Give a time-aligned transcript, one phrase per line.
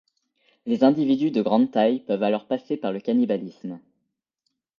[0.65, 3.79] Les individus de grande taille peuvent alors passer par le cannibalisme.